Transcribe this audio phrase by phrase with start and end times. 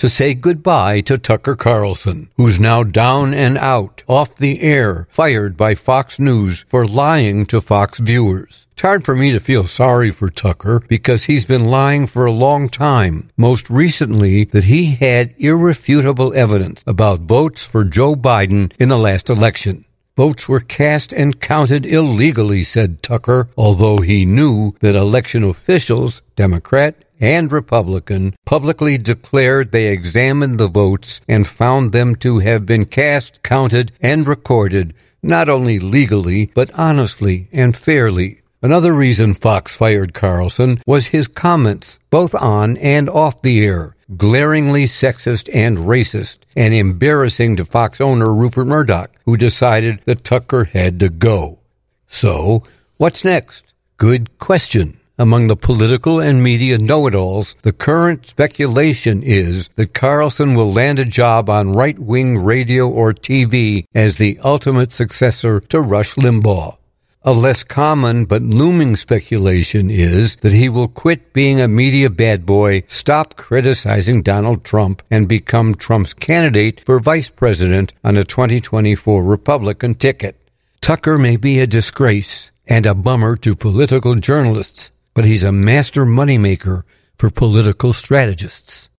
[0.00, 5.58] to say goodbye to Tucker Carlson, who's now down and out, off the air, fired
[5.58, 8.66] by Fox News for lying to Fox viewers.
[8.72, 12.32] It's hard for me to feel sorry for Tucker because he's been lying for a
[12.32, 13.28] long time.
[13.36, 19.28] Most recently, that he had irrefutable evidence about votes for Joe Biden in the last
[19.28, 19.84] election.
[20.16, 27.04] Votes were cast and counted illegally, said Tucker, although he knew that election officials, Democrat
[27.20, 33.42] and Republican, publicly declared they examined the votes and found them to have been cast,
[33.42, 38.40] counted, and recorded not only legally, but honestly and fairly.
[38.62, 44.84] Another reason Fox fired Carlson was his comments, both on and off the air, glaringly
[44.84, 51.00] sexist and racist, and embarrassing to Fox owner Rupert Murdoch, who decided that Tucker had
[51.00, 51.60] to go.
[52.06, 52.64] So,
[52.98, 53.72] what's next?
[53.96, 54.99] Good question.
[55.20, 61.04] Among the political and media know-it-alls, the current speculation is that Carlson will land a
[61.04, 66.78] job on right-wing radio or TV as the ultimate successor to Rush Limbaugh.
[67.22, 72.46] A less common but looming speculation is that he will quit being a media bad
[72.46, 79.22] boy, stop criticizing Donald Trump, and become Trump's candidate for vice president on a 2024
[79.22, 80.40] Republican ticket.
[80.80, 86.04] Tucker may be a disgrace and a bummer to political journalists, but he's a master
[86.04, 86.82] moneymaker
[87.18, 88.90] for political strategists.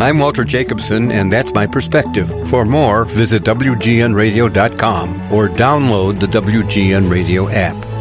[0.00, 2.48] I'm Walter Jacobson, and that's my perspective.
[2.48, 7.91] For more, visit WGNRadio.com or download the WGN Radio app.